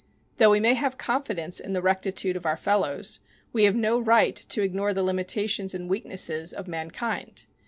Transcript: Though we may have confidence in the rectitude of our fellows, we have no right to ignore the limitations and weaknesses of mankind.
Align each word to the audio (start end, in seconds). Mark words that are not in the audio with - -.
Though 0.37 0.49
we 0.49 0.59
may 0.59 0.73
have 0.73 0.97
confidence 0.97 1.59
in 1.59 1.73
the 1.73 1.81
rectitude 1.83 2.35
of 2.35 2.43
our 2.47 2.57
fellows, 2.57 3.19
we 3.53 3.65
have 3.65 3.75
no 3.75 3.99
right 3.99 4.35
to 4.35 4.63
ignore 4.63 4.95
the 4.95 5.03
limitations 5.03 5.75
and 5.75 5.87
weaknesses 5.87 6.53
of 6.53 6.67
mankind. 6.67 7.45